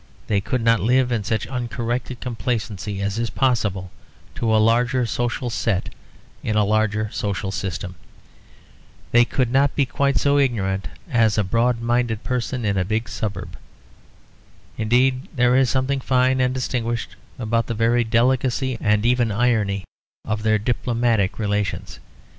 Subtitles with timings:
[0.25, 3.91] They could not live in such uncorrected complacency as is possible
[4.33, 5.89] to a larger social set
[6.41, 7.93] in a larger social system.
[9.11, 13.09] They could not be quite so ignorant as a broad minded person in a big
[13.09, 13.55] suburb.
[14.75, 19.83] Indeed there is something fine and distinguished about the very delicacy, and even irony,
[20.25, 21.99] of their diplomatic relations.